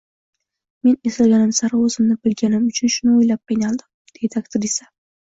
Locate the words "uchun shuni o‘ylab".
2.71-3.43